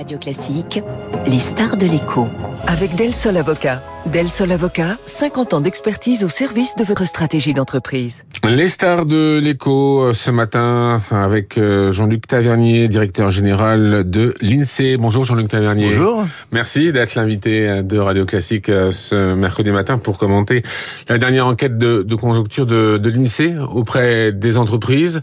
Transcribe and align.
Radio 0.00 0.16
Classique, 0.16 0.82
les 1.26 1.38
stars 1.38 1.76
de 1.76 1.84
l'écho. 1.84 2.26
Avec 2.66 2.94
Del 2.94 3.14
Sol 3.14 3.36
Avocat. 3.36 3.82
Del 4.06 4.30
Sol 4.30 4.50
Avocat, 4.50 4.96
50 5.04 5.52
ans 5.54 5.60
d'expertise 5.60 6.24
au 6.24 6.28
service 6.28 6.74
de 6.74 6.84
votre 6.84 7.04
stratégie 7.06 7.52
d'entreprise. 7.52 8.24
Les 8.48 8.68
stars 8.68 9.04
de 9.04 9.38
l'écho 9.38 10.00
euh, 10.00 10.14
ce 10.14 10.30
matin 10.30 10.98
avec 11.10 11.58
euh, 11.58 11.92
Jean-Luc 11.92 12.26
Tavernier, 12.26 12.88
directeur 12.88 13.30
général 13.30 14.08
de 14.08 14.34
l'INSEE. 14.40 14.96
Bonjour 14.96 15.24
Jean-Luc 15.24 15.48
Tavernier. 15.48 15.88
Bonjour. 15.88 16.24
Merci 16.50 16.90
d'être 16.90 17.14
l'invité 17.14 17.82
de 17.82 17.98
Radio 17.98 18.24
Classique 18.24 18.70
euh, 18.70 18.90
ce 18.90 19.34
mercredi 19.34 19.70
matin 19.70 19.98
pour 19.98 20.16
commenter 20.16 20.62
la 21.08 21.18
dernière 21.18 21.46
enquête 21.46 21.76
de, 21.76 22.02
de 22.02 22.14
conjoncture 22.14 22.64
de, 22.64 22.96
de 22.96 23.10
l'INSEE 23.10 23.56
auprès 23.58 24.32
des 24.32 24.56
entreprises, 24.56 25.20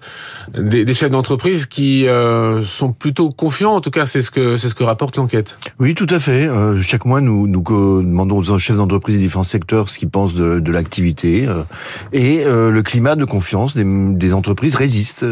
des, 0.56 0.86
des 0.86 0.94
chefs 0.94 1.10
d'entreprise 1.12 1.66
qui 1.66 2.08
euh, 2.08 2.62
sont 2.62 2.94
plutôt 2.94 3.32
confiants. 3.32 3.74
En 3.74 3.82
tout 3.82 3.92
cas, 3.92 4.06
c'est 4.06 4.22
ce 4.22 4.30
que 4.30 4.56
c'est 4.56 4.70
ce 4.70 4.76
que 4.76 4.84
rapporte 4.84 5.18
l'enquête. 5.18 5.58
Oui, 5.80 5.96
tout 5.96 6.08
à 6.12 6.20
fait. 6.20 6.48
Euh, 6.48 6.82
chaque 6.84 7.06
mois, 7.06 7.20
nous, 7.20 7.48
nous 7.48 7.64
demandons 7.64 8.38
aux 8.38 8.52
chefs 8.68 8.78
d'entreprise 8.78 9.16
des 9.16 9.24
différents 9.24 9.44
secteurs 9.44 9.90
ce 9.90 9.98
qu'ils 9.98 10.10
pensent 10.10 10.36
de, 10.36 10.60
de 10.60 10.72
l'activité 10.72 11.48
euh, 11.48 11.64
et 12.12 12.44
euh, 12.46 12.70
le 12.70 12.82
climat 12.84 13.16
de 13.16 13.24
confiance 13.24 13.76
des, 13.76 13.86
des, 13.86 14.34
entreprises 14.34 14.76
résiste 14.76 15.26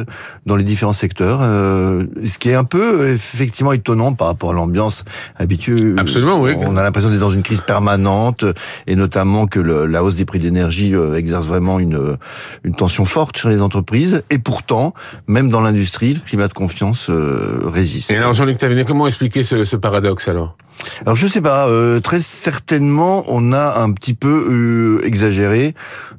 dans 0.46 0.56
les 0.56 0.64
différents 0.64 0.94
secteurs, 0.94 1.42
ce 1.42 2.38
qui 2.38 2.50
est 2.50 2.56
un 2.56 2.64
peu 2.64 3.10
effectivement 3.10 3.74
étonnant 3.74 4.14
par 4.14 4.28
rapport 4.28 4.52
à 4.52 4.54
l'ambiance 4.54 5.04
habituelle. 5.38 5.96
Absolument, 5.98 6.40
oui. 6.40 6.54
On 6.58 6.78
a 6.78 6.84
l'impression 6.84 7.10
d'être 7.10 7.20
dans 7.20 7.32
une 7.32 7.44
crise 7.44 7.62
permanente 7.62 8.46
et 8.88 8.96
notamment 8.96 9.48
que 9.48 9.60
le, 9.60 9.86
la 9.86 10.04
hausse 10.04 10.16
des 10.16 10.26
prix 10.26 10.40
de 10.40 10.46
l'énergie 10.46 10.94
exerce 11.16 11.48
vraiment 11.48 11.80
une, 11.80 12.18
une 12.64 12.76
tension 12.76 13.06
forte 13.06 13.38
sur 13.38 13.50
les 13.50 13.62
entreprises. 13.62 14.24
Et 14.30 14.40
pourtant, 14.40 14.94
même 15.28 15.50
dans 15.50 15.62
l'industrie, 15.62 16.14
le 16.14 16.22
climat 16.22 16.48
de 16.48 16.54
confiance 16.54 17.10
résiste. 17.10 18.12
Et 18.12 18.18
alors, 18.18 18.34
Jean-Luc 18.34 18.58
Tavernier, 18.58 18.86
comment 18.86 19.08
expliquer 19.08 19.44
ce, 19.44 19.66
ce 19.66 19.76
paradoxe 19.76 20.28
alors? 20.28 20.56
Alors 21.02 21.16
je 21.16 21.28
sais 21.28 21.42
pas, 21.42 21.68
euh, 21.68 22.00
très 22.00 22.20
certainement 22.20 23.24
on 23.28 23.52
a 23.52 23.80
un 23.80 23.92
petit 23.92 24.14
peu 24.14 24.48
euh, 24.50 25.06
exagéré 25.06 25.74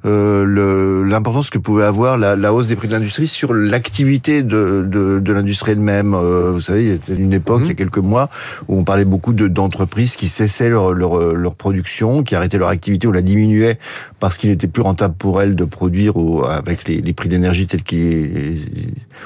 euh, 0.04 1.04
l'importance 1.04 1.50
que 1.50 1.58
pouvait 1.58 1.84
avoir 1.84 2.16
la, 2.16 2.36
la, 2.36 2.52
hausse 2.52 2.68
des 2.68 2.76
prix 2.76 2.86
de 2.86 2.92
l'industrie 2.92 3.26
sur 3.26 3.52
l'activité 3.52 4.42
de, 4.42 4.86
de, 4.86 5.18
de 5.18 5.32
l'industrie 5.32 5.72
elle-même. 5.72 6.14
Euh, 6.14 6.52
vous 6.52 6.60
savez, 6.60 6.84
il 7.08 7.14
y 7.14 7.18
a 7.18 7.20
une 7.20 7.32
époque, 7.32 7.62
il 7.62 7.66
y 7.66 7.70
a 7.70 7.72
mhm. 7.72 7.76
quelques 7.76 7.98
mois, 7.98 8.30
où 8.68 8.78
on 8.78 8.84
parlait 8.84 9.04
beaucoup 9.04 9.32
d'entreprises 9.32 10.16
qui 10.16 10.28
cessaient 10.28 10.70
leur, 10.70 10.92
leur, 10.92 11.18
leur, 11.34 11.54
production, 11.54 12.22
qui 12.22 12.34
arrêtaient 12.36 12.58
leur 12.58 12.68
activité 12.68 13.08
ou 13.08 13.12
la 13.12 13.22
diminuaient 13.22 13.78
parce 14.20 14.36
qu'il 14.36 14.50
n'était 14.50 14.68
plus 14.68 14.82
rentable 14.82 15.14
pour 15.16 15.42
elles 15.42 15.56
de 15.56 15.64
produire 15.64 16.16
au, 16.16 16.44
avec 16.44 16.86
les, 16.86 17.00
les 17.00 17.12
prix 17.12 17.28
d'énergie 17.28 17.66
tels 17.66 17.82
qu'ils 17.82 18.58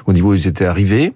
au 0.07 0.13
niveau 0.13 0.31
où 0.31 0.35
ils 0.35 0.47
étaient 0.47 0.67
arrivés. 0.67 1.13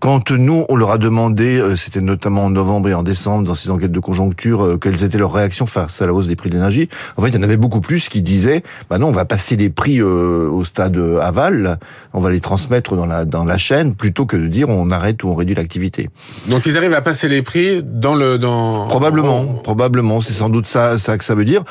Quand 0.00 0.30
nous, 0.30 0.64
on 0.70 0.76
leur 0.76 0.92
a 0.92 0.96
demandé, 0.96 1.58
euh, 1.58 1.76
c'était 1.76 2.00
notamment 2.00 2.46
en 2.46 2.50
novembre 2.50 2.88
et 2.88 2.94
en 2.94 3.02
décembre, 3.02 3.46
dans 3.46 3.54
ces 3.54 3.68
enquêtes 3.68 3.92
de 3.92 4.00
conjoncture, 4.00 4.64
euh, 4.64 4.78
quelles 4.78 5.04
étaient 5.04 5.18
leurs 5.18 5.34
réactions 5.34 5.66
face 5.66 6.00
à 6.00 6.06
la 6.06 6.14
hausse 6.14 6.26
des 6.26 6.36
prix 6.36 6.48
de 6.48 6.54
l'énergie, 6.54 6.88
en 7.18 7.22
fait, 7.22 7.28
il 7.28 7.34
y 7.34 7.38
en 7.38 7.42
avait 7.42 7.58
beaucoup 7.58 7.82
plus 7.82 8.08
qui 8.08 8.22
disaient, 8.22 8.62
bah 8.88 8.96
non, 8.96 9.08
on 9.08 9.12
va 9.12 9.26
passer 9.26 9.56
les 9.56 9.68
prix 9.68 10.00
euh, 10.00 10.48
au 10.48 10.64
stade 10.64 10.96
aval, 11.20 11.78
on 12.14 12.20
va 12.20 12.30
les 12.30 12.40
transmettre 12.40 12.96
dans 12.96 13.04
la 13.04 13.26
dans 13.26 13.44
la 13.44 13.58
chaîne, 13.58 13.94
plutôt 13.94 14.24
que 14.24 14.38
de 14.38 14.46
dire 14.46 14.70
on 14.70 14.90
arrête 14.90 15.22
ou 15.22 15.28
on 15.28 15.34
réduit 15.34 15.54
l'activité. 15.54 16.08
Donc 16.48 16.64
ils 16.64 16.78
arrivent 16.78 16.94
à 16.94 17.02
passer 17.02 17.28
les 17.28 17.42
prix 17.42 17.82
dans 17.84 18.14
le 18.14 18.38
dans 18.38 18.86
probablement, 18.86 19.44
probablement, 19.62 20.22
c'est 20.22 20.32
sans 20.32 20.48
doute 20.48 20.66
ça 20.66 20.96
ça 20.96 21.18
que 21.18 21.24
ça 21.24 21.34
veut 21.34 21.44
dire. 21.44 21.62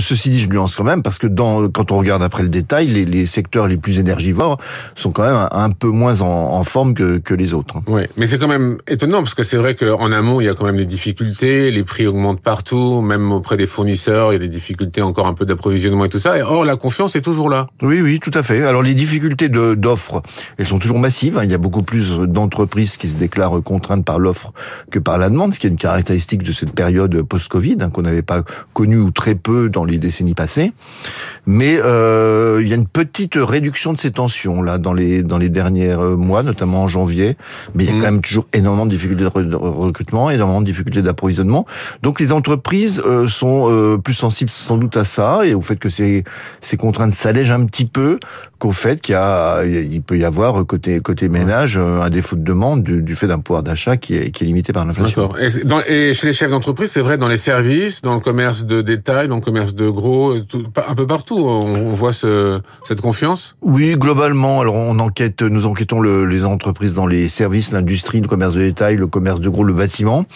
ceci 0.00 0.30
dit, 0.30 0.40
je 0.40 0.48
nuance 0.48 0.74
quand 0.74 0.82
même 0.82 1.04
parce 1.04 1.18
que 1.18 1.28
dans 1.28 1.68
quand 1.68 1.92
on 1.92 1.98
regarde 1.98 2.24
après 2.24 2.42
le 2.42 2.48
détail, 2.48 2.88
les, 2.88 3.04
les 3.04 3.26
secteurs 3.26 3.68
les 3.68 3.76
plus 3.76 4.00
énergivores 4.00 4.58
sont 4.96 5.12
quand 5.12 5.22
même 5.22 5.48
un, 5.52 5.70
peu 5.70 5.88
moins 5.88 6.20
en, 6.22 6.26
en 6.26 6.64
forme 6.64 6.94
que, 6.94 7.18
que 7.18 7.34
les 7.34 7.54
autres. 7.54 7.75
Oui, 7.86 8.02
mais 8.16 8.26
c'est 8.26 8.38
quand 8.38 8.48
même 8.48 8.78
étonnant 8.88 9.18
parce 9.18 9.34
que 9.34 9.42
c'est 9.42 9.56
vrai 9.56 9.74
qu'en 9.74 10.12
amont, 10.12 10.40
il 10.40 10.44
y 10.44 10.48
a 10.48 10.54
quand 10.54 10.64
même 10.64 10.76
des 10.76 10.86
difficultés, 10.86 11.70
les 11.70 11.84
prix 11.84 12.06
augmentent 12.06 12.40
partout, 12.40 13.00
même 13.00 13.32
auprès 13.32 13.56
des 13.56 13.66
fournisseurs, 13.66 14.32
il 14.32 14.34
y 14.34 14.36
a 14.36 14.40
des 14.40 14.48
difficultés 14.48 15.02
encore 15.02 15.26
un 15.26 15.34
peu 15.34 15.44
d'approvisionnement 15.44 16.04
et 16.04 16.08
tout 16.08 16.18
ça. 16.18 16.38
Et 16.38 16.42
or, 16.42 16.64
la 16.64 16.76
confiance 16.76 17.16
est 17.16 17.22
toujours 17.22 17.50
là. 17.50 17.68
Oui, 17.82 18.00
oui, 18.00 18.20
tout 18.20 18.30
à 18.34 18.42
fait. 18.42 18.62
Alors 18.62 18.82
les 18.82 18.94
difficultés 18.94 19.48
d'offres, 19.48 20.22
elles 20.58 20.66
sont 20.66 20.78
toujours 20.78 20.98
massives. 20.98 21.38
Hein. 21.38 21.44
Il 21.44 21.50
y 21.50 21.54
a 21.54 21.58
beaucoup 21.58 21.82
plus 21.82 22.18
d'entreprises 22.18 22.96
qui 22.96 23.08
se 23.08 23.18
déclarent 23.18 23.62
contraintes 23.62 24.04
par 24.04 24.18
l'offre 24.18 24.52
que 24.90 24.98
par 24.98 25.18
la 25.18 25.30
demande, 25.30 25.54
ce 25.54 25.60
qui 25.60 25.66
est 25.66 25.70
une 25.70 25.76
caractéristique 25.76 26.42
de 26.42 26.52
cette 26.52 26.72
période 26.72 27.22
post-Covid 27.22 27.76
hein, 27.80 27.90
qu'on 27.90 28.02
n'avait 28.02 28.22
pas 28.22 28.42
connue 28.72 28.98
ou 28.98 29.10
très 29.10 29.34
peu 29.34 29.68
dans 29.68 29.84
les 29.84 29.98
décennies 29.98 30.34
passées. 30.34 30.72
Mais 31.46 31.78
euh, 31.82 32.60
il 32.60 32.68
y 32.68 32.72
a 32.72 32.76
une 32.76 32.88
petite 32.88 33.34
réduction 33.36 33.92
de 33.92 33.98
ces 33.98 34.10
tensions 34.10 34.62
là 34.62 34.78
dans 34.78 34.92
les 34.92 35.22
dans 35.22 35.38
les 35.38 35.48
derniers 35.48 35.94
mois, 35.96 36.42
notamment 36.42 36.84
en 36.84 36.88
janvier 36.88 37.36
mais 37.74 37.84
il 37.84 37.86
y 37.86 37.90
a 37.90 37.92
quand 37.92 37.98
mm. 37.98 38.02
même 38.02 38.20
toujours 38.20 38.46
énormément 38.52 38.86
de 38.86 38.90
difficultés 38.90 39.24
de 39.24 39.56
recrutement, 39.56 40.30
énormément 40.30 40.60
de 40.60 40.66
difficultés 40.66 41.02
d'approvisionnement. 41.02 41.66
Donc 42.02 42.20
les 42.20 42.32
entreprises 42.32 43.02
euh, 43.04 43.26
sont 43.26 43.70
euh, 43.70 43.98
plus 43.98 44.14
sensibles 44.14 44.50
sans 44.50 44.76
doute 44.76 44.96
à 44.96 45.04
ça 45.04 45.44
et 45.44 45.54
au 45.54 45.60
fait 45.60 45.76
que 45.76 45.88
ces, 45.88 46.24
ces 46.60 46.76
contraintes 46.76 47.12
s'allègent 47.12 47.52
un 47.52 47.64
petit 47.64 47.86
peu 47.86 48.18
qu'au 48.58 48.72
fait 48.72 49.00
qu'il 49.00 49.12
y 49.12 49.16
a, 49.16 49.64
il 49.64 50.00
peut 50.02 50.16
y 50.16 50.24
avoir 50.24 50.64
côté 50.64 51.00
côté 51.00 51.28
ménage 51.28 51.76
euh, 51.76 52.00
un 52.00 52.10
défaut 52.10 52.36
de 52.36 52.42
demande 52.42 52.82
du, 52.82 53.14
fait 53.14 53.26
d'un 53.26 53.38
pouvoir 53.38 53.62
d'achat 53.62 53.96
qui 53.96 54.16
est, 54.16 54.30
qui 54.30 54.44
est 54.44 54.46
limité 54.46 54.72
par 54.72 54.84
l'inflation. 54.84 55.28
Et, 55.38 56.08
et, 56.08 56.14
chez 56.14 56.26
les 56.26 56.32
chefs 56.32 56.50
d'entreprise, 56.50 56.90
c'est 56.90 57.00
vrai 57.00 57.18
dans 57.18 57.28
les 57.28 57.36
services, 57.36 58.02
dans 58.02 58.14
le 58.14 58.20
commerce 58.20 58.64
de 58.64 58.82
détail, 58.82 59.28
dans 59.28 59.36
le 59.36 59.40
commerce 59.42 59.74
de 59.74 59.88
gros, 59.88 60.34
un 60.34 60.94
peu 60.94 61.06
partout, 61.06 61.36
on, 61.38 61.92
voit 61.92 62.12
ce, 62.12 62.60
cette 62.84 63.00
confiance? 63.00 63.56
Oui, 63.62 63.96
globalement. 63.96 64.60
Alors 64.60 64.76
on 64.76 64.98
enquête, 64.98 65.42
nous 65.42 65.66
enquêtons 65.66 66.00
le, 66.00 66.24
les 66.24 66.44
entreprises 66.44 66.94
dans 66.94 67.06
les 67.06 67.28
services, 67.28 67.55
l'industrie, 67.72 68.20
le 68.20 68.28
commerce 68.28 68.54
de 68.54 68.60
détail, 68.60 68.96
le 68.96 69.06
commerce 69.06 69.40
de 69.40 69.48
gros, 69.48 69.64
le 69.64 69.72
bâtiment. 69.72 70.26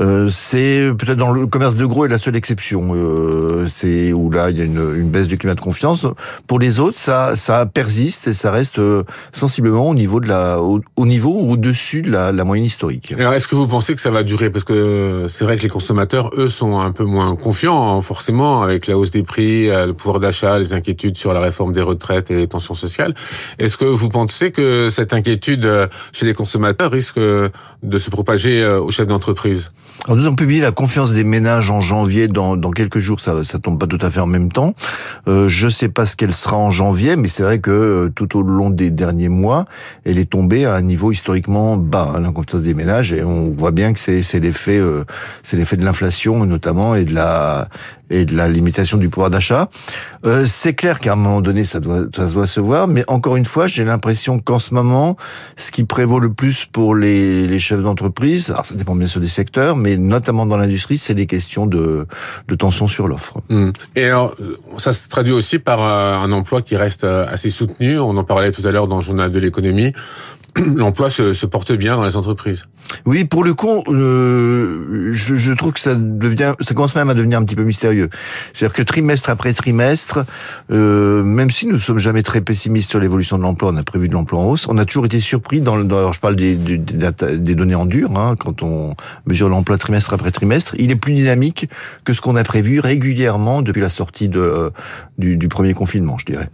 Euh, 0.00 0.28
c'est 0.30 0.90
peut-être 0.96 1.18
dans 1.18 1.32
le 1.32 1.46
commerce 1.46 1.76
de 1.76 1.84
gros 1.84 2.04
est 2.04 2.08
la 2.08 2.18
seule 2.18 2.36
exception. 2.36 2.90
Euh, 2.94 3.66
c'est 3.66 4.12
où 4.12 4.30
là 4.30 4.50
il 4.50 4.58
y 4.58 4.60
a 4.60 4.64
une, 4.64 5.10
baisse 5.10 5.26
du 5.26 5.38
climat 5.38 5.54
de 5.54 5.60
confiance. 5.60 6.06
Pour 6.46 6.58
les 6.58 6.78
autres, 6.78 6.98
ça, 6.98 7.34
ça 7.34 7.66
persiste 7.66 8.28
et 8.28 8.34
ça 8.34 8.50
reste 8.50 8.78
euh, 8.78 9.02
sensiblement 9.32 9.88
au 9.88 9.94
niveau 9.94 10.20
de 10.20 10.28
la, 10.28 10.60
au, 10.60 11.06
niveau 11.06 11.36
ou 11.40 11.52
au-dessus 11.52 12.02
de 12.02 12.10
la, 12.10 12.30
la, 12.30 12.44
moyenne 12.44 12.66
historique. 12.66 13.12
Alors, 13.18 13.34
est-ce 13.34 13.48
que 13.48 13.56
vous 13.56 13.66
pensez 13.66 13.94
que 13.94 14.00
ça 14.00 14.10
va 14.10 14.22
durer? 14.22 14.50
Parce 14.50 14.64
que 14.64 15.26
c'est 15.28 15.44
vrai 15.44 15.56
que 15.56 15.62
les 15.62 15.68
consommateurs, 15.68 16.30
eux, 16.36 16.48
sont 16.48 16.78
un 16.78 16.92
peu 16.92 17.04
moins 17.04 17.34
confiants, 17.34 17.96
hein, 17.96 18.00
forcément, 18.02 18.62
avec 18.62 18.86
la 18.86 18.96
hausse 18.96 19.10
des 19.10 19.22
prix, 19.22 19.66
le 19.66 19.92
pouvoir 19.92 20.20
d'achat, 20.20 20.58
les 20.58 20.74
inquiétudes 20.74 21.16
sur 21.16 21.32
la 21.32 21.40
réforme 21.40 21.72
des 21.72 21.82
retraites 21.82 22.30
et 22.30 22.36
les 22.36 22.46
tensions 22.46 22.74
sociales. 22.74 23.14
Est-ce 23.58 23.76
que 23.76 23.84
vous 23.84 24.08
pensez 24.08 24.52
que 24.52 24.88
cette 24.90 25.12
inquiétude 25.12 25.68
chez 26.12 26.26
les 26.26 26.34
consommateurs 26.34 26.49
risque 26.80 27.18
de 27.18 27.98
se 27.98 28.10
propager 28.10 28.66
aux 28.66 28.90
chefs 28.90 29.06
d'entreprise 29.06 29.72
Alors, 30.04 30.16
nous 30.16 30.26
avons 30.26 30.36
publié 30.36 30.60
la 30.60 30.72
confiance 30.72 31.12
des 31.12 31.24
ménages 31.24 31.70
en 31.70 31.80
janvier. 31.80 32.28
Dans, 32.28 32.56
dans 32.56 32.70
quelques 32.70 32.98
jours, 32.98 33.20
ça, 33.20 33.44
ça 33.44 33.58
tombe 33.58 33.78
pas 33.78 33.86
tout 33.86 33.98
à 34.00 34.10
fait 34.10 34.20
en 34.20 34.26
même 34.26 34.50
temps. 34.50 34.74
Euh, 35.28 35.48
je 35.48 35.68
sais 35.68 35.88
pas 35.88 36.06
ce 36.06 36.16
qu'elle 36.16 36.34
sera 36.34 36.56
en 36.56 36.70
janvier, 36.70 37.16
mais 37.16 37.28
c'est 37.28 37.42
vrai 37.42 37.58
que 37.58 37.70
euh, 37.70 38.08
tout 38.14 38.38
au 38.38 38.42
long 38.42 38.70
des 38.70 38.90
derniers 38.90 39.28
mois, 39.28 39.66
elle 40.04 40.18
est 40.18 40.30
tombée 40.30 40.64
à 40.64 40.74
un 40.74 40.82
niveau 40.82 41.12
historiquement 41.12 41.76
bas, 41.76 42.12
hein, 42.14 42.20
la 42.20 42.30
confiance 42.30 42.62
des 42.62 42.74
ménages, 42.74 43.12
et 43.12 43.22
on 43.22 43.50
voit 43.50 43.70
bien 43.70 43.92
que 43.92 43.98
c'est 43.98 44.40
l'effet, 44.40 44.78
euh, 44.78 45.04
c'est 45.42 45.56
l'effet 45.56 45.76
de 45.76 45.84
l'inflation 45.84 46.44
notamment 46.46 46.94
et 46.94 47.04
de 47.04 47.14
la 47.14 47.68
et 48.10 48.24
de 48.24 48.36
la 48.36 48.48
limitation 48.48 48.98
du 48.98 49.08
pouvoir 49.08 49.30
d'achat. 49.30 49.68
Euh, 50.26 50.44
c'est 50.46 50.74
clair 50.74 51.00
qu'à 51.00 51.12
un 51.12 51.16
moment 51.16 51.40
donné, 51.40 51.64
ça 51.64 51.80
doit, 51.80 52.02
ça 52.14 52.26
doit 52.26 52.46
se 52.46 52.60
voir, 52.60 52.88
mais 52.88 53.04
encore 53.08 53.36
une 53.36 53.44
fois, 53.44 53.66
j'ai 53.66 53.84
l'impression 53.84 54.38
qu'en 54.38 54.58
ce 54.58 54.74
moment, 54.74 55.16
ce 55.56 55.70
qui 55.70 55.84
prévaut 55.84 56.20
le 56.20 56.32
plus 56.32 56.66
pour 56.66 56.94
les, 56.94 57.46
les 57.46 57.60
chefs 57.60 57.82
d'entreprise, 57.82 58.50
alors 58.50 58.66
ça 58.66 58.74
dépend 58.74 58.94
bien 58.94 59.06
sûr 59.06 59.20
des 59.20 59.28
secteurs, 59.28 59.76
mais 59.76 59.96
notamment 59.96 60.46
dans 60.46 60.56
l'industrie, 60.56 60.98
c'est 60.98 61.14
des 61.14 61.26
questions 61.26 61.66
de, 61.66 62.06
de 62.48 62.54
tension 62.54 62.86
sur 62.86 63.08
l'offre. 63.08 63.40
Mmh. 63.48 63.70
Et 63.96 64.04
alors, 64.04 64.34
ça 64.78 64.92
se 64.92 65.08
traduit 65.08 65.32
aussi 65.32 65.58
par 65.58 65.80
un 65.82 66.30
emploi 66.32 66.62
qui 66.62 66.76
reste 66.76 67.04
assez 67.04 67.50
soutenu. 67.50 67.98
On 67.98 68.16
en 68.16 68.24
parlait 68.24 68.50
tout 68.50 68.66
à 68.66 68.70
l'heure 68.70 68.88
dans 68.88 68.96
le 68.96 69.02
journal 69.02 69.30
de 69.30 69.38
l'économie. 69.38 69.92
L'emploi 70.76 71.10
se, 71.10 71.32
se, 71.32 71.46
porte 71.46 71.72
bien 71.72 71.96
dans 71.96 72.04
les 72.04 72.16
entreprises. 72.16 72.66
Oui, 73.06 73.24
pour 73.24 73.44
le 73.44 73.54
coup, 73.54 73.82
euh, 73.88 75.10
je, 75.12 75.34
je, 75.34 75.52
trouve 75.52 75.72
que 75.72 75.80
ça 75.80 75.94
devient, 75.94 76.54
ça 76.60 76.74
commence 76.74 76.94
même 76.94 77.10
à 77.10 77.14
devenir 77.14 77.38
un 77.38 77.44
petit 77.44 77.56
peu 77.56 77.62
mystérieux. 77.62 78.08
C'est-à-dire 78.52 78.74
que 78.74 78.82
trimestre 78.82 79.30
après 79.30 79.52
trimestre, 79.52 80.24
euh, 80.72 81.22
même 81.22 81.50
si 81.50 81.66
nous 81.66 81.78
sommes 81.78 81.98
jamais 81.98 82.22
très 82.22 82.40
pessimistes 82.40 82.90
sur 82.90 83.00
l'évolution 83.00 83.38
de 83.38 83.42
l'emploi, 83.42 83.70
on 83.72 83.76
a 83.76 83.82
prévu 83.82 84.08
de 84.08 84.14
l'emploi 84.14 84.40
en 84.40 84.46
hausse, 84.46 84.66
on 84.68 84.78
a 84.78 84.84
toujours 84.84 85.04
été 85.04 85.20
surpris 85.20 85.60
dans, 85.60 85.78
dans 85.84 85.98
alors 85.98 86.12
je 86.12 86.20
parle 86.20 86.36
des, 86.36 86.56
des, 86.56 86.78
des, 86.78 87.54
données 87.54 87.74
en 87.74 87.86
dur, 87.86 88.10
hein, 88.16 88.34
quand 88.38 88.62
on 88.62 88.94
mesure 89.26 89.48
l'emploi 89.48 89.78
trimestre 89.78 90.12
après 90.14 90.30
trimestre, 90.30 90.74
il 90.78 90.90
est 90.90 90.96
plus 90.96 91.12
dynamique 91.12 91.68
que 92.04 92.12
ce 92.12 92.20
qu'on 92.20 92.36
a 92.36 92.42
prévu 92.42 92.80
régulièrement 92.80 93.62
depuis 93.62 93.80
la 93.80 93.88
sortie 93.88 94.28
de, 94.28 94.72
du, 95.18 95.36
du 95.36 95.48
premier 95.48 95.74
confinement, 95.74 96.18
je 96.18 96.26
dirais. 96.26 96.50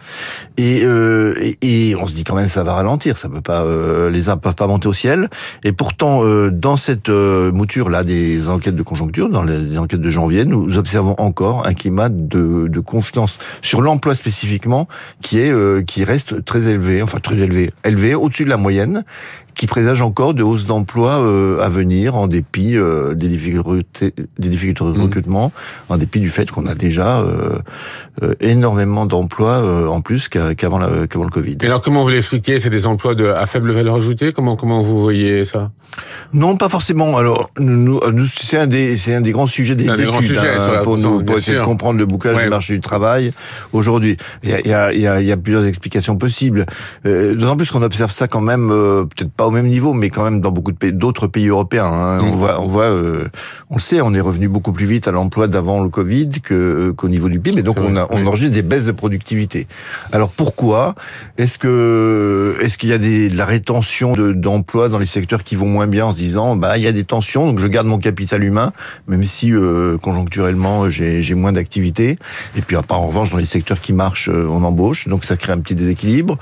Et, 0.57 0.83
euh, 0.85 1.35
et, 1.41 1.91
et, 1.91 1.97
on 1.97 2.07
se 2.07 2.15
dit 2.15 2.25
quand 2.25 2.35
même 2.35 2.49
ça 2.49 2.63
va 2.63 2.75
ralentir, 2.75 3.17
ça 3.17 3.29
peut 3.29 3.41
pas, 3.41 3.63
euh, 3.63 3.96
les 4.11 4.29
arbres 4.29 4.43
peuvent 4.43 4.55
pas 4.55 4.67
monter 4.67 4.89
au 4.89 4.93
ciel. 4.93 5.29
Et 5.65 5.73
pourtant, 5.73 6.25
euh, 6.25 6.51
dans 6.51 6.77
cette 6.77 7.09
euh, 7.09 7.53
mouture 7.53 7.89
là 7.89 8.05
des 8.05 8.49
enquêtes 8.49 8.77
de 8.77 8.83
conjoncture, 8.83 9.29
dans 9.29 9.43
les, 9.43 9.79
enquêtes 9.79 10.01
de 10.01 10.11
janvier, 10.11 10.45
nous 10.45 10.79
observons 10.79 11.15
encore 11.19 11.67
un 11.67 11.75
climat 11.75 12.09
de, 12.09 12.69
de 12.69 12.81
confiance 12.81 13.39
sur 13.63 13.81
l'emploi 13.81 14.15
spécifiquement 14.15 14.89
qui 15.21 15.41
est 15.41 15.57
qui 15.87 16.05
reste 16.05 16.45
très 16.45 16.69
élevé, 16.69 17.03
enfin 17.03 17.19
très 17.19 17.39
élevé, 17.39 17.71
élevé 17.85 18.15
au-dessus 18.15 18.45
de 18.45 18.51
la 18.51 18.57
moyenne 18.57 19.05
qui 19.57 19.67
présage 19.67 20.03
encore 20.03 20.35
de 20.35 20.43
hausses 20.43 20.67
d'emploi 20.67 21.15
à 21.61 21.69
venir 21.69 22.15
en 22.15 22.27
dépit 22.27 22.77
des 23.15 23.29
difficultés, 23.29 24.13
des 24.39 24.49
difficultés 24.49 24.85
de 24.85 24.91
mmh. 24.91 25.03
recrutement, 25.03 25.53
en 25.89 25.97
dépit 25.97 26.21
du 26.21 26.31
fait 26.31 26.51
qu'on 26.51 26.67
a 26.67 26.75
déjà 26.75 27.25
énormément 28.41 29.07
d'emplois 29.07 29.91
en 29.91 30.01
plus 30.01 30.29
qu'avant 30.29 30.81
qu'avant 31.09 31.25
le 31.25 31.31
Covid. 31.31 31.57
Et 31.63 31.67
alors 31.67 31.83
comment 31.83 32.03
vous 32.03 32.11
l'expliquez? 32.11 32.61
C'est 32.61 32.71
des 32.71 32.87
emplois 32.87 33.15
de, 33.15 33.27
à 33.27 33.47
faible 33.47 33.73
valeur 33.73 33.97
ajoutée? 33.97 34.33
Comment 34.33 34.57
comment 34.57 34.83
vous 34.83 35.01
voyez 35.01 35.45
ça? 35.45 35.71
Non, 36.33 36.57
pas 36.57 36.69
forcément. 36.69 37.17
Alors 37.17 37.51
nous, 37.59 38.01
nous 38.13 38.27
c'est 38.27 38.59
un 38.59 38.67
des 38.67 38.97
c'est 38.97 39.15
un 39.15 39.23
des 39.23 39.33
grands 39.33 39.47
sujets 39.47 39.75
d'études 39.75 40.09
hein, 40.39 40.81
pour 40.85 40.99
nous 40.99 41.25
pour 41.25 41.39
essayer 41.39 41.59
de 41.59 41.63
comprendre 41.65 41.99
le 41.99 42.07
bouclage 42.07 42.43
du 42.43 42.49
marché 42.49 42.75
du 42.75 42.81
travail 42.81 43.33
aujourd'hui. 43.73 44.17
Il 44.43 44.51
y 44.51 44.53
a, 44.53 44.61
il 44.61 44.69
y 44.69 44.75
a, 44.75 44.93
il 44.93 45.01
y 45.01 45.07
a, 45.07 45.21
il 45.21 45.27
y 45.27 45.33
a 45.33 45.37
plusieurs 45.37 45.65
explications 45.65 46.17
possibles. 46.17 46.67
Euh, 47.07 47.35
D'autant 47.35 47.57
plus 47.57 47.71
qu'on 47.71 47.83
observe 47.83 48.11
ça 48.11 48.29
quand 48.29 48.41
même, 48.41 48.71
euh, 48.71 49.05
peut-être 49.05 49.31
pas 49.33 49.46
au 49.47 49.51
même 49.51 49.67
niveau, 49.67 49.93
mais 49.93 50.11
quand 50.11 50.25
même 50.25 50.41
dans 50.41 50.51
beaucoup 50.51 50.73
de 50.73 50.77
pays, 50.77 50.93
d'autres 50.93 51.27
pays 51.27 51.49
européens. 51.49 51.87
Hein. 51.87 52.21
On 52.23 52.33
mm. 52.33 52.35
voit, 52.35 52.61
on 52.61 52.67
voit, 52.67 52.85
euh, 52.85 53.29
on 53.71 53.77
le 53.77 53.81
sait, 53.81 54.01
on 54.01 54.13
est 54.15 54.21
revenu 54.21 54.49
beaucoup 54.49 54.73
plus 54.73 54.87
vite 54.87 55.09
à 55.09 55.13
l'emploi 55.13 55.47
d'avant 55.49 55.83
le 55.83 55.89
Covid 55.89 56.29
que 56.43 56.55
euh, 56.55 56.93
qu'au 56.93 57.09
niveau 57.09 57.29
du 57.29 57.41
PIB, 57.41 57.61
et 57.61 57.63
donc 57.63 57.77
on 57.79 57.97
a 57.97 58.07
on 58.11 58.27
enregistre 58.27 58.55
des 58.55 58.63
baisses 58.63 58.85
de 58.85 58.93
productivité. 58.93 59.67
Alors 60.13 60.31
pourquoi 60.31 60.95
Est-ce 61.39 61.59
que 61.59 62.57
est-ce 62.61 62.79
qu'il 62.79 62.89
y 62.89 62.93
a 62.93 62.99
des, 62.99 63.29
de 63.29 63.37
la 63.37 63.45
rétention 63.45 64.15
d'emplois 64.15 64.89
dans 64.89 64.99
les 64.99 65.07
secteurs 65.07 65.45
qui 65.45 65.55
vont 65.55 65.67
moins 65.67 65.87
bien 65.87 66.07
en 66.07 66.13
se 66.13 66.19
disant 66.19 66.57
bah 66.57 66.77
il 66.79 66.85
y 66.85 66.89
a 66.89 66.93
des 66.93 67.05
tensions, 67.05 67.47
donc 67.47 67.59
je 67.59 67.67
garde 67.67 67.87
mon 67.87 67.99
capital 67.99 68.43
humain, 68.43 68.73
même 69.07 69.25
si 69.25 69.53
conjoncturellement 70.03 70.91
j'ai 70.91 71.35
moins 71.35 71.53
d'activité. 71.53 72.19
Et 72.57 72.63
puis 72.63 72.77
en 72.77 73.07
revanche 73.07 73.31
dans 73.31 73.39
les 73.39 73.47
secteurs 73.47 73.81
qui 73.81 73.93
marchent, 73.93 74.29
on 74.29 74.65
embauche, 74.65 75.09
donc 75.09 75.25
ça 75.25 75.37
crée 75.37 75.53
un 75.53 75.59
petit 75.59 75.75
déséquilibre. 75.75 76.39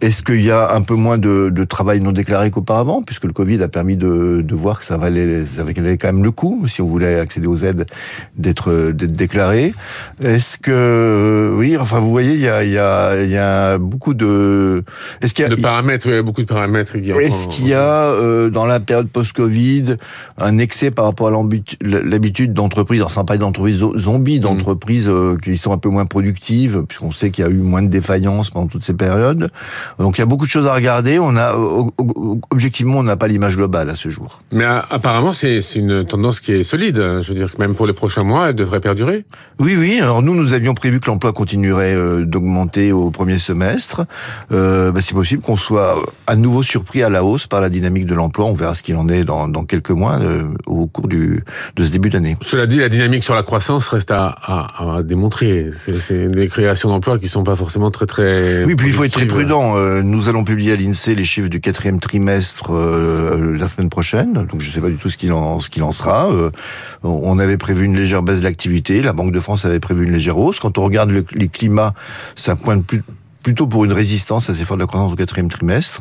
Est-ce 0.00 0.22
qu'il 0.22 0.42
y 0.42 0.50
a 0.50 0.74
un 0.74 0.82
peu 0.82 0.94
moins 0.94 1.18
de, 1.18 1.50
de 1.50 1.64
travail 1.64 2.00
non 2.00 2.12
déclaré 2.12 2.45
qu'auparavant, 2.50 3.02
puisque 3.02 3.24
le 3.24 3.32
Covid 3.32 3.62
a 3.62 3.68
permis 3.68 3.96
de, 3.96 4.42
de 4.42 4.54
voir 4.54 4.80
que 4.80 4.84
ça 4.84 4.96
valait, 4.96 5.44
ça 5.46 5.64
valait 5.64 5.96
quand 5.96 6.08
même 6.08 6.24
le 6.24 6.30
coup, 6.30 6.64
si 6.66 6.82
on 6.82 6.86
voulait 6.86 7.18
accéder 7.18 7.46
aux 7.46 7.64
aides, 7.64 7.86
d'être 8.36 8.92
déclaré. 8.92 9.74
Est-ce 10.22 10.58
que 10.58 11.52
oui, 11.56 11.76
enfin 11.76 12.00
vous 12.00 12.10
voyez, 12.10 12.34
il 12.34 12.40
y 12.40 12.48
a 12.48 12.64
il 12.64 12.70
y 12.70 12.78
a 12.78 13.22
il 13.22 13.30
y 13.30 13.36
a 13.36 13.78
beaucoup 13.78 14.14
de 14.14 14.82
est-ce 15.22 15.34
qu'il 15.34 15.44
y 15.44 15.46
a 15.46 15.50
de 15.50 15.60
paramètres, 15.60 16.06
il 16.06 16.14
y 16.14 16.18
a 16.18 16.22
beaucoup 16.22 16.42
de 16.42 16.46
paramètres. 16.46 16.96
Est-ce 16.96 17.48
qu'il 17.48 17.68
y 17.68 17.74
a 17.74 18.04
euh, 18.06 18.50
dans 18.50 18.66
la 18.66 18.80
période 18.80 19.08
post-Covid 19.08 19.96
un 20.38 20.58
excès 20.58 20.90
par 20.90 21.06
rapport 21.06 21.28
à 21.28 21.32
l'habitude 21.82 22.52
d'entreprises, 22.52 23.02
sans 23.08 23.24
parler 23.24 23.40
d'entreprises 23.40 23.84
zombies, 23.96 24.40
d'entreprises 24.40 25.08
euh, 25.08 25.36
qui 25.42 25.56
sont 25.56 25.72
un 25.72 25.78
peu 25.78 25.88
moins 25.88 26.06
productives, 26.06 26.84
puisqu'on 26.88 27.12
sait 27.12 27.30
qu'il 27.30 27.44
y 27.44 27.48
a 27.48 27.50
eu 27.50 27.58
moins 27.58 27.82
de 27.82 27.88
défaillances 27.88 28.50
pendant 28.50 28.66
toutes 28.66 28.84
ces 28.84 28.94
périodes. 28.94 29.50
Donc 29.98 30.18
il 30.18 30.20
y 30.20 30.22
a 30.22 30.26
beaucoup 30.26 30.44
de 30.44 30.50
choses 30.50 30.66
à 30.66 30.74
regarder. 30.74 31.18
On 31.18 31.36
a 31.36 31.54
objectivement, 32.50 32.98
on 32.98 33.02
n'a 33.02 33.16
pas 33.16 33.28
l'image 33.28 33.56
globale 33.56 33.90
à 33.90 33.94
ce 33.94 34.08
jour. 34.08 34.40
Mais 34.52 34.64
euh, 34.64 34.80
apparemment, 34.90 35.32
c'est 35.32 35.60
une 35.74 36.04
tendance 36.04 36.40
qui 36.40 36.52
est 36.52 36.62
solide. 36.62 36.96
Je 36.96 37.28
veux 37.28 37.34
dire 37.34 37.52
que 37.52 37.58
même 37.58 37.74
pour 37.74 37.86
les 37.86 37.92
prochains 37.92 38.24
mois, 38.24 38.48
elle 38.48 38.54
devrait 38.54 38.80
perdurer. 38.80 39.24
Oui, 39.58 39.76
oui. 39.78 40.00
Alors 40.00 40.22
nous, 40.22 40.34
nous 40.34 40.52
avions 40.52 40.74
prévu 40.74 41.00
que 41.00 41.06
l'emploi 41.06 41.32
continuerait 41.32 41.94
euh, 41.94 42.24
d'augmenter 42.24 42.92
au 42.92 43.10
premier 43.10 43.38
semestre. 43.38 44.06
Euh, 44.52 44.92
bah, 44.92 45.00
c'est 45.00 45.14
possible 45.14 45.42
qu'on 45.42 45.56
soit 45.56 46.02
à 46.26 46.36
nouveau 46.36 46.62
surpris 46.62 47.02
à 47.02 47.08
la 47.08 47.24
hausse 47.24 47.46
par 47.46 47.60
la 47.60 47.68
dynamique 47.68 48.06
de 48.06 48.14
l'emploi. 48.14 48.46
On 48.46 48.54
verra 48.54 48.74
ce 48.74 48.82
qu'il 48.82 48.96
en 48.96 49.08
est 49.08 49.24
dans, 49.24 49.48
dans 49.48 49.64
quelques 49.64 49.90
mois 49.90 50.18
euh, 50.20 50.44
au 50.66 50.86
cours 50.86 51.08
du, 51.08 51.42
de 51.76 51.84
ce 51.84 51.90
début 51.90 52.10
d'année. 52.10 52.36
Cela 52.42 52.66
dit, 52.66 52.78
la 52.78 52.88
dynamique 52.88 53.24
sur 53.24 53.34
la 53.34 53.42
croissance 53.42 53.88
reste 53.88 54.10
à, 54.10 54.26
à, 54.26 54.96
à 54.96 55.02
démontrer. 55.02 55.70
C'est 55.72 56.28
des 56.28 56.48
créations 56.48 56.88
d'emplois 56.88 57.18
qui 57.18 57.28
sont 57.28 57.44
pas 57.44 57.56
forcément 57.56 57.90
très 57.90 58.06
très. 58.06 58.64
Oui, 58.64 58.74
puis 58.76 58.88
il 58.88 58.92
faut 58.92 59.04
être 59.04 59.12
très 59.12 59.26
prudent. 59.26 59.76
Nous 60.02 60.28
allons 60.28 60.44
publier 60.44 60.72
à 60.72 60.76
l'INSEE 60.76 61.14
les 61.14 61.24
chiffres 61.24 61.48
du 61.48 61.60
quatrième 61.60 62.00
trimestre 62.00 62.25
euh, 62.28 63.56
la 63.56 63.68
semaine 63.68 63.88
prochaine. 63.88 64.32
Donc 64.32 64.60
je 64.60 64.68
ne 64.68 64.74
sais 64.74 64.80
pas 64.80 64.88
du 64.88 64.96
tout 64.96 65.10
ce 65.10 65.16
qu'il 65.16 65.32
en, 65.32 65.58
en 65.58 65.92
sera. 65.92 66.30
Euh, 66.30 66.50
on 67.02 67.38
avait 67.38 67.56
prévu 67.56 67.84
une 67.84 67.96
légère 67.96 68.22
baisse 68.22 68.40
de 68.40 68.44
l'activité. 68.44 69.02
La 69.02 69.12
Banque 69.12 69.32
de 69.32 69.40
France 69.40 69.64
avait 69.64 69.80
prévu 69.80 70.04
une 70.04 70.12
légère 70.12 70.38
hausse. 70.38 70.60
Quand 70.60 70.78
on 70.78 70.84
regarde 70.84 71.10
le, 71.10 71.24
les 71.32 71.48
climats, 71.48 71.94
ça 72.34 72.56
pointe 72.56 72.84
plus 72.84 73.02
plutôt 73.46 73.68
pour 73.68 73.84
une 73.84 73.92
résistance 73.92 74.50
assez 74.50 74.64
forte 74.64 74.80
de 74.80 74.82
la 74.82 74.88
croissance 74.88 75.12
au 75.12 75.14
quatrième 75.14 75.48
trimestre. 75.48 76.00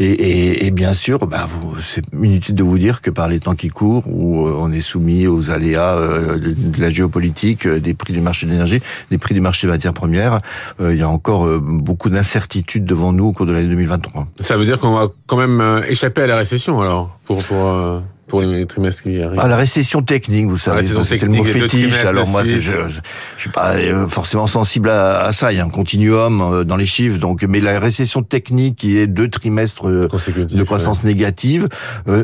Et, 0.00 0.10
et, 0.10 0.66
et 0.66 0.72
bien 0.72 0.94
sûr, 0.94 1.20
bah, 1.28 1.46
c'est 1.80 2.02
inutile 2.12 2.56
de 2.56 2.64
vous 2.64 2.76
dire 2.76 3.02
que 3.02 3.10
par 3.10 3.28
les 3.28 3.38
temps 3.38 3.54
qui 3.54 3.68
courent, 3.68 4.02
où 4.08 4.48
euh, 4.48 4.56
on 4.58 4.72
est 4.72 4.80
soumis 4.80 5.28
aux 5.28 5.52
aléas 5.52 5.94
euh, 5.94 6.38
de 6.40 6.80
la 6.80 6.90
géopolitique, 6.90 7.68
euh, 7.68 7.78
des 7.78 7.94
prix 7.94 8.12
du 8.12 8.20
marché 8.20 8.46
de 8.46 8.50
l'énergie, 8.50 8.82
des 9.12 9.18
prix 9.18 9.32
du 9.32 9.40
marché 9.40 9.68
des 9.68 9.72
matières 9.72 9.92
premières, 9.92 10.40
il 10.80 10.96
y 10.96 11.02
a 11.02 11.08
encore 11.08 11.46
beaucoup 11.60 12.10
d'incertitudes 12.10 12.84
devant 12.84 13.12
nous 13.12 13.26
au 13.26 13.32
cours 13.32 13.46
de 13.46 13.52
l'année 13.52 13.68
2023. 13.68 14.26
Ça 14.40 14.56
veut 14.56 14.64
dire 14.64 14.80
qu'on 14.80 14.94
va 14.94 15.06
quand 15.28 15.36
même 15.36 15.84
échapper 15.86 16.22
à 16.22 16.26
la 16.26 16.36
récession 16.36 16.80
alors 16.80 17.16
pour 17.24 17.44
pour 17.44 18.02
pour 18.32 18.40
les 18.40 18.64
trimestres 18.64 19.02
qui 19.02 19.20
arrivent 19.20 19.38
Ah, 19.38 19.46
la 19.46 19.58
récession 19.58 20.00
technique, 20.00 20.46
vous 20.46 20.56
savez, 20.56 20.82
c'est 20.82 21.22
le 21.22 21.28
mot 21.28 21.44
fétiche. 21.44 22.02
Alors 22.02 22.26
moi, 22.28 22.42
je, 22.44 22.58
je, 22.60 23.00
suis 23.36 23.50
pas 23.50 23.74
euh, 23.74 24.08
forcément 24.08 24.46
sensible 24.46 24.88
à, 24.88 25.30
ça. 25.32 25.52
Il 25.52 25.58
y 25.58 25.60
a 25.60 25.64
un 25.66 25.68
continuum 25.68 26.40
euh, 26.40 26.64
dans 26.64 26.76
les 26.76 26.86
chiffres. 26.86 27.18
Donc, 27.18 27.42
mais 27.42 27.60
la 27.60 27.78
récession 27.78 28.22
technique 28.22 28.76
qui 28.76 28.96
est 28.96 29.06
deux 29.06 29.28
trimestres 29.28 29.86
euh, 29.86 30.08
de 30.08 30.62
croissance 30.62 31.04
négative, 31.04 31.68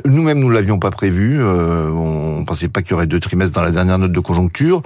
nous-mêmes 0.06 0.38
nous 0.38 0.48
l'avions 0.48 0.78
pas 0.78 0.90
prévu. 0.90 1.42
On 1.44 2.42
pensait 2.46 2.68
pas 2.68 2.80
qu'il 2.80 2.92
y 2.92 2.94
aurait 2.94 3.06
deux 3.06 3.20
trimestres 3.20 3.54
dans 3.54 3.62
la 3.62 3.70
dernière 3.70 3.98
note 3.98 4.12
de 4.12 4.20
conjoncture 4.20 4.82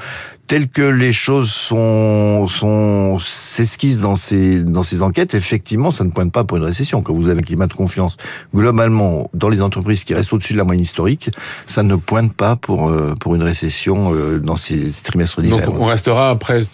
telles 0.52 0.68
que 0.68 0.82
les 0.82 1.14
choses 1.14 1.50
sont 1.50 2.46
sont 2.46 3.18
s'esquissent 3.18 4.00
dans 4.00 4.16
ces 4.16 4.62
dans 4.62 4.82
ces 4.82 5.00
enquêtes, 5.00 5.32
effectivement, 5.32 5.90
ça 5.90 6.04
ne 6.04 6.10
pointe 6.10 6.30
pas 6.30 6.44
pour 6.44 6.58
une 6.58 6.64
récession. 6.64 7.00
Quand 7.00 7.14
vous 7.14 7.30
avez 7.30 7.40
un 7.40 7.42
climat 7.42 7.66
de 7.66 7.72
confiance 7.72 8.18
globalement 8.54 9.30
dans 9.32 9.48
les 9.48 9.62
entreprises 9.62 10.04
qui 10.04 10.12
restent 10.12 10.30
au-dessus 10.34 10.52
de 10.52 10.58
la 10.58 10.64
moyenne 10.64 10.82
historique, 10.82 11.30
ça 11.66 11.82
ne 11.82 11.96
pointe 11.96 12.34
pas 12.34 12.56
pour 12.56 12.90
euh, 12.90 13.14
pour 13.18 13.34
une 13.34 13.42
récession 13.42 14.12
euh, 14.14 14.40
dans 14.40 14.56
ces 14.56 14.92
trimestres 15.02 15.40
d'hiver. 15.40 15.64
Donc 15.64 15.80
on 15.80 15.86
restera 15.86 16.36
presque 16.36 16.72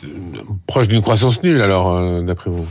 proche 0.67 0.89
d'une 0.89 1.01
croissance 1.01 1.41
nulle 1.45 1.63
alors 1.63 1.95
euh, 1.95 2.23
d'après 2.23 2.51
vous? 2.51 2.67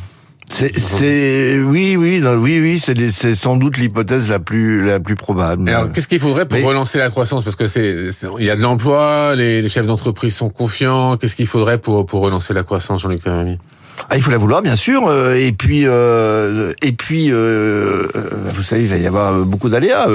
C'est, 0.57 1.59
oui, 1.59 1.95
oui, 1.95 2.21
oui, 2.23 2.59
oui, 2.59 2.79
c'est 2.79 3.35
sans 3.35 3.57
doute 3.57 3.77
l'hypothèse 3.77 4.27
la 4.27 4.39
plus, 4.39 4.83
la 4.83 4.99
plus 4.99 5.15
probable. 5.15 5.69
Alors, 5.69 5.91
qu'est-ce 5.91 6.07
qu'il 6.07 6.19
faudrait 6.19 6.47
pour 6.47 6.63
relancer 6.63 6.97
la 6.97 7.09
croissance? 7.09 7.43
Parce 7.43 7.55
que 7.55 7.67
c'est, 7.67 8.07
il 8.39 8.45
y 8.45 8.49
a 8.49 8.55
de 8.55 8.61
l'emploi, 8.61 9.35
les, 9.35 9.61
les, 9.61 9.67
chefs 9.67 9.85
d'entreprise 9.85 10.35
sont 10.35 10.49
confiants. 10.49 11.17
Qu'est-ce 11.17 11.35
qu'il 11.35 11.47
faudrait 11.47 11.77
pour, 11.77 12.05
pour 12.05 12.21
relancer 12.21 12.53
la 12.53 12.63
croissance, 12.63 13.01
Jean-Luc 13.01 13.21
Thérémy 13.21 13.59
ah, 14.09 14.15
il 14.15 14.21
faut 14.21 14.31
la 14.31 14.37
vouloir, 14.37 14.61
bien 14.61 14.75
sûr. 14.75 15.07
Euh, 15.07 15.35
et 15.35 15.51
puis, 15.51 15.83
euh, 15.85 16.73
et 16.81 16.91
puis, 16.91 17.31
euh, 17.31 18.07
vous 18.45 18.63
savez, 18.63 18.83
il 18.83 18.87
va 18.87 18.97
y 18.97 19.07
avoir 19.07 19.33
beaucoup 19.39 19.69
d'aléas. 19.69 20.07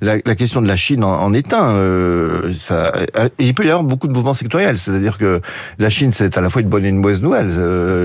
La, 0.00 0.20
question 0.34 0.62
de 0.62 0.68
la 0.68 0.76
Chine 0.76 1.04
en, 1.04 1.32
est 1.32 1.52
un. 1.52 1.76
Et 3.38 3.46
il 3.46 3.54
peut 3.54 3.64
y 3.64 3.70
avoir 3.70 3.84
beaucoup 3.84 4.08
de 4.08 4.12
mouvements 4.12 4.34
sectoriels. 4.34 4.78
C'est-à-dire 4.78 5.18
que 5.18 5.40
la 5.78 5.90
Chine, 5.90 6.12
c'est 6.12 6.36
à 6.38 6.40
la 6.40 6.48
fois 6.48 6.62
une 6.62 6.68
bonne 6.68 6.84
et 6.84 6.88
une 6.88 6.98
mauvaise 6.98 7.22
nouvelle. 7.22 7.50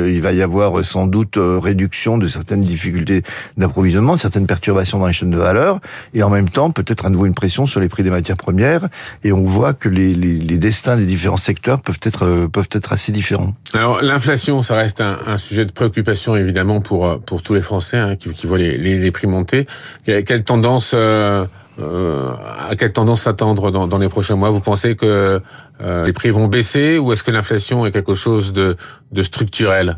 il 0.08 0.22
va 0.22 0.34
y 0.34 0.42
avoir 0.42 0.84
sans 0.84 1.08
doute 1.08 1.38
réduction 1.38 2.18
de 2.18 2.28
certaines 2.28 2.62
difficultés 2.62 3.24
d'approvisionnement, 3.58 4.16
de 4.16 4.20
certaines 4.20 4.48
perturbations 4.48 5.00
dans 5.00 5.08
les 5.08 5.14
chaînes 5.14 5.32
de 5.32 5.38
valeur, 5.38 5.80
et 6.14 6.24
en 6.24 6.30
même 6.30 6.50
temps, 6.50 6.72
peut-être 6.72 7.06
à 7.06 7.10
nouveau 7.10 7.26
une 7.26 7.34
pression 7.34 7.66
sur 7.66 7.80
les 7.80 7.90
prix 7.90 8.04
des 8.04 8.10
matières 8.10 8.38
premières. 8.38 8.90
Et 9.24 9.32
on 9.32 9.44
voit 9.44 9.74
que 9.74 9.90
les 9.90 10.58
destins 10.58 10.98
des 10.98 11.06
différents 11.06 11.38
secteurs 11.38 11.82
peuvent 11.82 12.00
être 12.04 12.48
peuvent 12.48 12.70
être 12.72 12.94
assez 12.94 13.12
différents. 13.12 13.54
Alors, 13.74 14.02
l'inflation, 14.02 14.64
ça 14.64 14.76
reste 14.76 15.02
un, 15.02 15.05
sujet 15.38 15.66
de 15.66 15.72
préoccupation 15.72 16.36
évidemment 16.36 16.82
pour 16.82 17.06
euh, 17.06 17.18
pour 17.18 17.42
tous 17.42 17.54
les 17.54 17.62
Français 17.62 17.98
hein, 17.98 18.16
qui, 18.16 18.48
voient 18.48 18.58
les, 18.58 18.78
les, 18.78 19.12
prix 19.12 19.28
monter. 19.28 19.68
Quelle 20.06 20.44
tendance 20.44 20.92
euh, 20.94 21.46
euh, 21.80 22.34
à 22.70 22.76
quelle 22.76 22.94
tendance 22.94 23.22
s'attendre 23.22 23.72
dans, 23.72 23.98
les 23.98 24.10
prochains 24.10 24.36
mois? 24.36 24.50
Vous 24.50 24.60
pensez 24.62 24.96
que 24.96 25.42
les 25.80 26.14
prix 26.14 26.30
vont 26.30 26.48
baisser 26.48 26.98
ou 26.98 27.12
est-ce 27.12 27.24
que 27.24 27.32
l'inflation 27.32 27.86
est 27.86 27.92
quelque 27.92 28.14
chose 28.14 28.54
de, 28.54 28.78
de 29.12 29.22
structurel? 29.22 29.98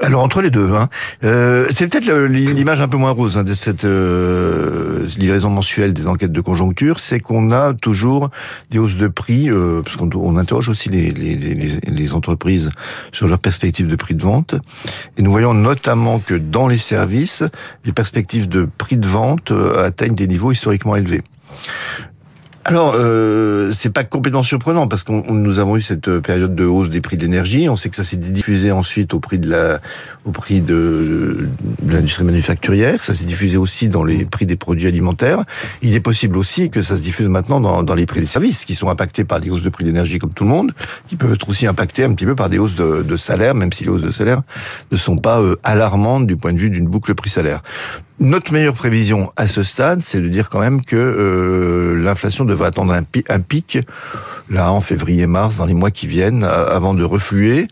Alors 0.00 0.22
entre 0.22 0.42
les 0.42 0.50
deux, 0.50 0.72
hein. 0.72 0.88
euh, 1.24 1.66
c'est 1.72 1.88
peut-être 1.88 2.10
l'image 2.26 2.80
un 2.80 2.88
peu 2.88 2.98
moins 2.98 3.12
rose 3.12 3.38
hein, 3.38 3.44
de 3.44 3.54
cette 3.54 3.84
euh, 3.84 5.06
livraison 5.16 5.48
mensuelle 5.48 5.94
des 5.94 6.06
enquêtes 6.06 6.32
de 6.32 6.40
conjoncture, 6.40 7.00
c'est 7.00 7.18
qu'on 7.18 7.50
a 7.50 7.72
toujours 7.72 8.30
des 8.70 8.78
hausses 8.78 8.96
de 8.96 9.08
prix, 9.08 9.50
euh, 9.50 9.80
parce 9.82 9.96
qu'on 9.96 10.10
on 10.14 10.36
interroge 10.36 10.68
aussi 10.68 10.90
les, 10.90 11.10
les, 11.10 11.34
les, 11.34 11.80
les, 11.86 12.14
entreprises 12.14 12.70
sur 13.12 13.26
leurs 13.26 13.38
perspectives 13.38 13.88
de 13.88 13.96
prix 13.96 14.14
de 14.14 14.22
vente, 14.22 14.54
et 15.16 15.22
nous 15.22 15.30
voyons 15.30 15.54
notamment 15.54 16.18
que 16.18 16.34
dans 16.34 16.68
les 16.68 16.78
services, 16.78 17.42
les 17.84 17.92
perspectives 17.92 18.48
de 18.48 18.68
prix 18.76 18.98
de 18.98 19.08
vente 19.08 19.50
euh, 19.50 19.86
atteignent 19.86 20.14
des 20.14 20.28
niveaux 20.28 20.52
historiquement 20.52 20.96
élevés. 20.96 21.22
Alors, 22.68 22.94
euh, 22.96 23.70
c'est 23.76 23.92
pas 23.92 24.02
complètement 24.02 24.42
surprenant 24.42 24.88
parce 24.88 25.04
que 25.04 25.12
nous 25.12 25.60
avons 25.60 25.76
eu 25.76 25.80
cette 25.80 26.08
euh, 26.08 26.20
période 26.20 26.56
de 26.56 26.64
hausse 26.64 26.90
des 26.90 27.00
prix 27.00 27.16
de 27.16 27.22
l'énergie. 27.22 27.68
On 27.68 27.76
sait 27.76 27.90
que 27.90 27.94
ça 27.94 28.02
s'est 28.02 28.16
diffusé 28.16 28.72
ensuite 28.72 29.14
au 29.14 29.20
prix 29.20 29.38
de 29.38 29.48
la, 29.48 29.80
au 30.24 30.32
prix 30.32 30.62
de 30.62 31.48
l'industrie 31.86 32.24
manufacturière. 32.24 33.04
Ça 33.04 33.14
s'est 33.14 33.24
diffusé 33.24 33.56
aussi 33.56 33.88
dans 33.88 34.02
les 34.02 34.24
prix 34.24 34.46
des 34.46 34.56
produits 34.56 34.88
alimentaires. 34.88 35.44
Il 35.80 35.94
est 35.94 36.00
possible 36.00 36.36
aussi 36.36 36.68
que 36.68 36.82
ça 36.82 36.96
se 36.96 37.02
diffuse 37.02 37.28
maintenant 37.28 37.60
dans, 37.60 37.84
dans 37.84 37.94
les 37.94 38.04
prix 38.04 38.18
des 38.18 38.26
services, 38.26 38.64
qui 38.64 38.74
sont 38.74 38.88
impactés 38.88 39.22
par 39.22 39.38
des 39.38 39.48
hausses 39.48 39.62
de 39.62 39.70
prix 39.70 39.84
d'énergie 39.84 40.18
comme 40.18 40.32
tout 40.32 40.42
le 40.42 40.50
monde, 40.50 40.72
qui 41.06 41.14
peuvent 41.14 41.34
être 41.34 41.48
aussi 41.48 41.68
impactés 41.68 42.02
un 42.02 42.14
petit 42.14 42.26
peu 42.26 42.34
par 42.34 42.48
des 42.48 42.58
hausses 42.58 42.74
de, 42.74 43.04
de 43.04 43.16
salaire, 43.16 43.54
même 43.54 43.72
si 43.72 43.84
les 43.84 43.90
hausses 43.90 44.02
de 44.02 44.10
salaire 44.10 44.42
ne 44.90 44.96
sont 44.96 45.18
pas 45.18 45.40
euh, 45.40 45.54
alarmantes 45.62 46.26
du 46.26 46.36
point 46.36 46.52
de 46.52 46.58
vue 46.58 46.70
d'une 46.70 46.88
boucle 46.88 47.14
prix-salaire. 47.14 47.62
Notre 48.18 48.52
meilleure 48.52 48.74
prévision 48.74 49.30
à 49.36 49.46
ce 49.46 49.62
stade, 49.62 50.00
c'est 50.00 50.20
de 50.20 50.28
dire 50.28 50.48
quand 50.48 50.60
même 50.60 50.82
que 50.82 50.96
euh, 50.96 52.02
l'inflation 52.02 52.46
devrait 52.46 52.68
attendre 52.68 52.94
un, 52.94 53.02
un, 53.28 53.40
pic, 53.40 53.78
là 54.48 54.72
en 54.72 54.80
février-mars, 54.80 55.58
dans 55.58 55.66
les 55.66 55.74
mois 55.74 55.90
qui 55.90 56.06
viennent, 56.06 56.42
avant 56.42 56.94
de 56.94 57.04
refluer. 57.04 57.68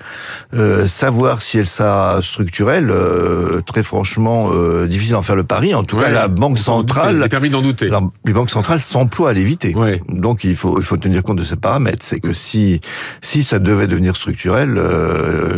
Euh, 0.52 0.86
savoir 0.86 1.40
si 1.40 1.58
elle 1.58 1.66
sera 1.66 2.20
structurelle, 2.22 2.90
euh, 2.90 3.62
très 3.62 3.82
franchement, 3.82 4.50
euh, 4.52 4.86
difficile 4.86 5.14
d'en 5.14 5.22
faire 5.22 5.36
le 5.36 5.44
pari. 5.44 5.74
En 5.74 5.82
tout 5.82 5.96
cas, 5.96 6.10
la 6.10 6.28
banque 6.28 6.58
centrale, 6.58 7.26
permis 7.30 7.48
d'en 7.48 7.62
douter. 7.62 7.88
La, 7.88 8.00
les 8.26 8.32
banques 8.32 8.50
centrales 8.50 8.80
s'emploient 8.80 9.30
à 9.30 9.32
l'éviter. 9.32 9.74
Donc 10.08 10.44
il 10.44 10.56
faut 10.56 10.78
il 10.78 10.84
faut 10.84 10.96
tenir 10.98 11.22
compte 11.22 11.38
de 11.38 11.44
ces 11.44 11.56
paramètres. 11.56 12.04
C'est 12.04 12.20
que 12.20 12.34
si 12.34 12.80
si 13.22 13.42
ça 13.42 13.58
devait 13.58 13.86
devenir 13.86 14.14
structurel, 14.14 14.78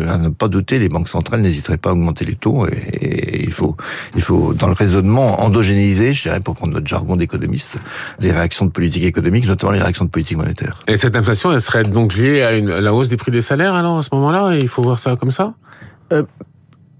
à 0.08 0.18
ne 0.18 0.28
pas 0.28 0.46
douter, 0.48 0.78
les 0.78 0.88
banques 0.88 1.08
centrales 1.08 1.40
n'hésiteraient 1.40 1.76
pas 1.76 1.90
à 1.90 1.92
augmenter 1.92 2.24
les 2.24 2.36
taux. 2.36 2.66
Et, 2.68 3.45
et 3.45 3.45
il 3.46 3.52
faut 3.52 3.76
il 4.14 4.22
faut 4.22 4.52
dans 4.52 4.66
le 4.66 4.74
raisonnement 4.74 5.42
endogénisé, 5.42 6.12
je 6.14 6.22
dirais, 6.24 6.40
pour 6.40 6.54
prendre 6.54 6.74
notre 6.74 6.86
jargon 6.86 7.16
d'économiste, 7.16 7.78
les 8.20 8.32
réactions 8.32 8.66
de 8.66 8.70
politique 8.70 9.04
économique, 9.04 9.46
notamment 9.46 9.72
les 9.72 9.80
réactions 9.80 10.04
de 10.04 10.10
politique 10.10 10.36
monétaire. 10.36 10.82
Et 10.86 10.96
cette 10.96 11.16
inflation, 11.16 11.52
elle 11.52 11.60
serait 11.60 11.84
donc 11.84 12.14
liée 12.14 12.42
à, 12.42 12.52
une, 12.52 12.70
la 12.70 12.92
hausse 12.92 13.08
des 13.08 13.16
prix 13.16 13.32
des 13.32 13.42
salaires, 13.42 13.74
alors, 13.74 13.98
à 13.98 14.02
ce 14.02 14.10
moment-là 14.12 14.56
Il 14.56 14.68
faut 14.68 14.82
voir 14.82 14.98
ça 14.98 15.16
comme 15.16 15.30
ça? 15.30 15.54
Euh, 16.12 16.22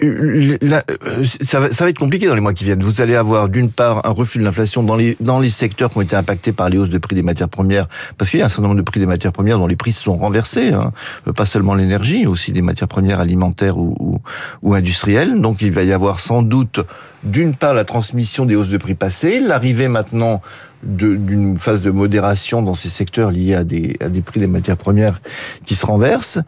euh, 0.06 1.24
ça, 1.42 1.60
va, 1.60 1.70
ça 1.70 1.84
va 1.84 1.90
être 1.90 1.98
compliqué 1.98 2.26
dans 2.26 2.34
les 2.34 2.40
mois 2.40 2.52
qui 2.52 2.64
viennent. 2.64 2.82
Vous 2.82 3.00
allez 3.00 3.14
avoir 3.14 3.48
d'une 3.48 3.70
part 3.70 4.06
un 4.06 4.10
refus 4.10 4.38
de 4.38 4.44
l'inflation 4.44 4.82
dans 4.82 4.96
les 4.96 5.16
dans 5.20 5.38
les 5.38 5.48
secteurs 5.48 5.90
qui 5.90 5.98
ont 5.98 6.02
été 6.02 6.16
impactés 6.16 6.52
par 6.52 6.68
les 6.68 6.78
hausses 6.78 6.90
de 6.90 6.98
prix 6.98 7.14
des 7.14 7.22
matières 7.22 7.48
premières, 7.48 7.88
parce 8.18 8.30
qu'il 8.30 8.40
y 8.40 8.42
a 8.42 8.46
un 8.46 8.48
certain 8.48 8.68
nombre 8.68 8.76
de 8.76 8.82
prix 8.82 9.00
des 9.00 9.06
matières 9.06 9.32
premières 9.32 9.58
dont 9.58 9.66
les 9.66 9.76
prix 9.76 9.92
se 9.92 10.02
sont 10.02 10.16
renversés, 10.16 10.72
hein. 10.72 10.92
pas 11.34 11.46
seulement 11.46 11.74
l'énergie, 11.74 12.26
aussi 12.26 12.52
des 12.52 12.62
matières 12.62 12.88
premières 12.88 13.20
alimentaires 13.20 13.78
ou, 13.78 13.94
ou, 13.98 14.20
ou 14.62 14.74
industrielles. 14.74 15.40
Donc 15.40 15.62
il 15.62 15.72
va 15.72 15.82
y 15.82 15.92
avoir 15.92 16.20
sans 16.20 16.42
doute 16.42 16.80
d'une 17.26 17.54
part 17.54 17.74
la 17.74 17.84
transmission 17.84 18.46
des 18.46 18.56
hausses 18.56 18.68
de 18.68 18.78
prix 18.78 18.94
passées, 18.94 19.40
l'arrivée 19.40 19.88
maintenant 19.88 20.40
d'une 20.82 21.58
phase 21.58 21.82
de 21.82 21.90
modération 21.90 22.62
dans 22.62 22.74
ces 22.74 22.88
secteurs 22.88 23.30
liés 23.30 23.54
à 23.54 23.64
des, 23.64 23.96
à 24.00 24.08
des 24.08 24.20
prix 24.20 24.38
des 24.40 24.46
matières 24.46 24.76
premières 24.76 25.20
qui 25.64 25.74
se 25.74 25.84
renversent. 25.84 26.38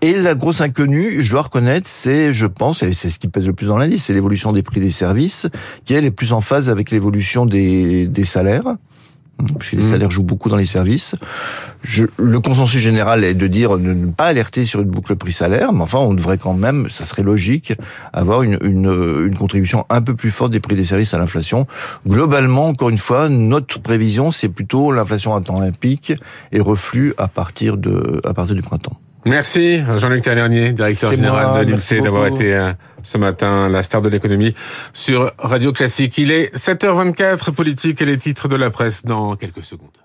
Et 0.00 0.14
la 0.14 0.34
grosse 0.34 0.60
inconnue, 0.60 1.20
je 1.20 1.30
dois 1.32 1.42
reconnaître, 1.42 1.88
c'est, 1.88 2.32
je 2.32 2.46
pense, 2.46 2.82
et 2.82 2.92
c'est 2.92 3.10
ce 3.10 3.18
qui 3.18 3.28
pèse 3.28 3.46
le 3.46 3.52
plus 3.52 3.66
dans 3.66 3.76
l'indice, 3.76 4.04
c'est 4.04 4.14
l'évolution 4.14 4.52
des 4.52 4.62
prix 4.62 4.80
des 4.80 4.90
services, 4.90 5.46
qui 5.84 5.94
est 5.94 6.10
plus 6.10 6.32
en 6.32 6.40
phase 6.40 6.70
avec 6.70 6.90
l'évolution 6.90 7.44
des, 7.44 8.06
des 8.06 8.24
salaires 8.24 8.76
puisque 9.58 9.72
les 9.72 9.82
salaires 9.82 10.10
jouent 10.10 10.22
beaucoup 10.22 10.48
dans 10.48 10.56
les 10.56 10.66
services. 10.66 11.14
Je, 11.82 12.04
le 12.16 12.38
consensus 12.40 12.80
général 12.80 13.24
est 13.24 13.34
de 13.34 13.46
dire 13.46 13.76
de 13.76 13.92
ne 13.92 14.12
pas 14.12 14.26
alerter 14.26 14.64
sur 14.64 14.80
une 14.80 14.88
boucle 14.88 15.16
prix-salaire, 15.16 15.72
mais 15.72 15.82
enfin, 15.82 15.98
on 15.98 16.14
devrait 16.14 16.38
quand 16.38 16.54
même, 16.54 16.88
ça 16.88 17.04
serait 17.04 17.22
logique, 17.22 17.72
avoir 18.12 18.42
une, 18.42 18.58
une, 18.62 19.26
une 19.26 19.36
contribution 19.36 19.84
un 19.90 20.00
peu 20.00 20.14
plus 20.14 20.30
forte 20.30 20.52
des 20.52 20.60
prix 20.60 20.76
des 20.76 20.84
services 20.84 21.12
à 21.12 21.18
l'inflation. 21.18 21.66
Globalement, 22.06 22.68
encore 22.68 22.90
une 22.90 22.98
fois, 22.98 23.28
notre 23.28 23.80
prévision, 23.80 24.30
c'est 24.30 24.48
plutôt 24.48 24.92
l'inflation 24.92 25.34
à 25.34 25.40
temps 25.40 25.58
olympique 25.58 26.12
et 26.52 26.60
reflux 26.60 27.14
à 27.18 27.26
partir 27.26 27.76
de 27.76 28.20
à 28.24 28.34
partir 28.34 28.54
du 28.54 28.62
printemps. 28.62 29.01
Merci 29.24 29.80
Jean-Luc 29.96 30.22
Tavernier, 30.22 30.72
directeur 30.72 31.12
général 31.12 31.64
de 31.64 31.70
l'INSEE, 31.70 32.00
d'avoir 32.00 32.26
été 32.26 32.54
euh, 32.54 32.72
ce 33.02 33.18
matin 33.18 33.68
la 33.68 33.82
star 33.84 34.02
de 34.02 34.08
l'économie 34.08 34.54
sur 34.92 35.32
Radio 35.38 35.72
Classique. 35.72 36.18
Il 36.18 36.32
est 36.32 36.52
7h24, 36.56 37.52
politique 37.52 38.02
et 38.02 38.04
les 38.04 38.18
titres 38.18 38.48
de 38.48 38.56
la 38.56 38.70
presse 38.70 39.04
dans 39.04 39.36
quelques 39.36 39.62
secondes. 39.62 40.01